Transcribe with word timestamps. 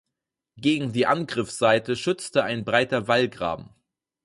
Gegen 0.57 0.93
die 0.93 1.05
Angriffsseite 1.05 1.95
schütze 1.95 2.43
ein 2.43 2.65
breiter 2.65 3.07
Wallgraben. 3.07 3.69